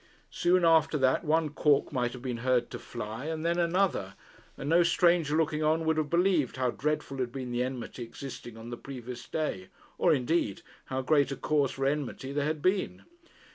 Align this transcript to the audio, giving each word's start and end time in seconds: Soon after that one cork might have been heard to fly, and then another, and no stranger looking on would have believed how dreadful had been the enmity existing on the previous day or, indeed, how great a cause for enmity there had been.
Soon 0.31 0.65
after 0.65 0.97
that 0.97 1.23
one 1.23 1.49
cork 1.49 1.93
might 1.93 2.11
have 2.13 2.23
been 2.23 2.37
heard 2.37 2.71
to 2.71 2.79
fly, 2.79 3.25
and 3.25 3.45
then 3.45 3.59
another, 3.59 4.15
and 4.57 4.67
no 4.67 4.81
stranger 4.81 5.37
looking 5.37 5.61
on 5.61 5.85
would 5.85 5.97
have 5.97 6.09
believed 6.09 6.55
how 6.57 6.71
dreadful 6.71 7.19
had 7.19 7.31
been 7.31 7.51
the 7.51 7.61
enmity 7.61 8.01
existing 8.01 8.57
on 8.57 8.71
the 8.71 8.77
previous 8.77 9.27
day 9.27 9.67
or, 9.99 10.11
indeed, 10.11 10.63
how 10.85 11.03
great 11.03 11.31
a 11.31 11.35
cause 11.35 11.69
for 11.69 11.85
enmity 11.85 12.31
there 12.31 12.45
had 12.47 12.63
been. 12.63 13.03